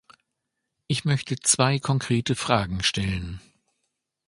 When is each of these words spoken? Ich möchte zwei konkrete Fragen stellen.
Ich 0.87 1.05
möchte 1.05 1.35
zwei 1.37 1.77
konkrete 1.77 2.33
Fragen 2.35 2.81
stellen. 2.81 3.39